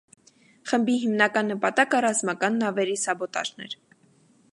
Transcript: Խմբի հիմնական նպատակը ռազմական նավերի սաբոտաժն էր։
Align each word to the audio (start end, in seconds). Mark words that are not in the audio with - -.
Խմբի 0.69 0.95
հիմնական 1.01 1.51
նպատակը 1.53 2.01
ռազմական 2.05 2.57
նավերի 2.63 2.97
սաբոտաժն 3.03 3.65
էր։ 3.67 3.77